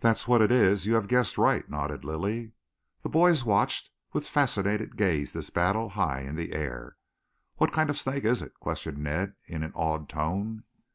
[0.00, 0.84] "That's what it is.
[0.84, 2.52] You have guessed right," nodded Lilly.
[3.00, 6.98] The boys watched with fascinated gaze this battle high in the air.
[7.56, 10.64] "What kind of snake is it?" questioned Ned in an awed tone.